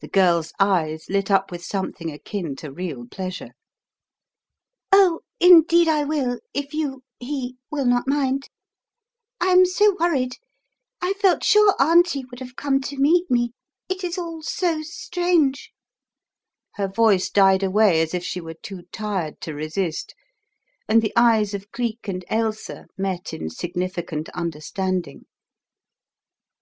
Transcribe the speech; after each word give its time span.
The 0.00 0.08
girl's 0.08 0.52
eyes 0.60 1.06
lit 1.08 1.30
up 1.30 1.50
with 1.50 1.64
something 1.64 2.12
akin 2.12 2.56
to 2.56 2.70
real 2.70 3.06
pleasure. 3.06 3.52
Oh, 4.92 5.20
indeed 5.40 5.88
I 5.88 6.04
will, 6.04 6.40
if 6.52 6.74
you— 6.74 7.04
he— 7.20 7.56
will 7.70 7.86
not 7.86 8.06
mind; 8.06 8.50
«/ 8.98 9.40
8 9.40 9.40
The 9.40 9.46
Riddle 9.46 9.48
of 9.48 9.48
the 9.48 9.48
Purple 9.48 9.48
Emperor 9.48 9.48
I 9.48 9.52
am 9.58 9.64
so 9.64 9.96
worried. 10.20 10.36
I 11.00 11.12
felt 11.14 11.42
sure 11.42 11.74
Auntie 11.80 12.24
would 12.26 12.40
have 12.40 12.54
come 12.56 12.82
to 12.82 12.98
meet 12.98 13.30
me. 13.30 13.52
It 13.88 14.04
is 14.04 14.18
all 14.18 14.42
so 14.42 14.82
strange" 14.82 15.72
Her 16.76 16.86
voice 16.88 17.30
died 17.30 17.62
away 17.62 18.02
as 18.02 18.12
if 18.12 18.22
she 18.22 18.42
were 18.42 18.52
too 18.62 18.82
tired 18.92 19.40
to 19.40 19.54
resist, 19.54 20.14
and 20.86 21.00
the 21.00 21.14
eyes 21.16 21.54
of 21.54 21.72
Geek 21.72 22.06
and 22.08 22.26
Ailsa 22.30 22.88
met 22.98 23.32
in 23.32 23.48
significant 23.48 24.28
under 24.34 24.60
standing. 24.60 25.24